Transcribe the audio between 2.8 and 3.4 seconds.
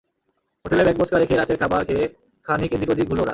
ওদিক ঘুরল ওরা।